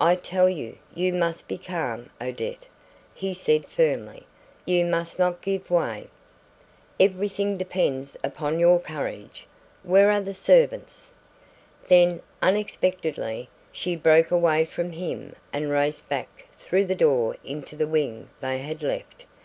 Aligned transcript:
"I 0.00 0.16
tell 0.16 0.48
you, 0.48 0.78
you 0.92 1.12
must 1.12 1.46
be 1.46 1.56
calm, 1.56 2.10
Odette," 2.20 2.66
he 3.14 3.32
said 3.32 3.64
firmly, 3.64 4.26
"you 4.66 4.84
must 4.84 5.20
not 5.20 5.40
give 5.40 5.70
way. 5.70 6.08
Everything 6.98 7.56
depends 7.56 8.16
upon 8.24 8.58
your 8.58 8.80
courage. 8.80 9.46
Where 9.84 10.10
are 10.10 10.20
the 10.20 10.34
servants?" 10.34 11.12
Then, 11.86 12.22
unexpectedly, 12.42 13.48
she 13.70 13.94
broke 13.94 14.32
away 14.32 14.64
from 14.64 14.90
him 14.90 15.36
and 15.52 15.70
raced 15.70 16.08
back 16.08 16.48
through 16.58 16.86
the 16.86 16.96
door 16.96 17.36
into 17.44 17.76
the 17.76 17.86
wing 17.86 18.30
they 18.40 18.58
had 18.58 18.82
left. 18.82 19.26